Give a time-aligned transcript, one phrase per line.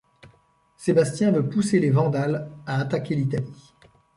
[0.77, 3.75] Sébastien veut pousser les Vandales à attaquer l'Italie.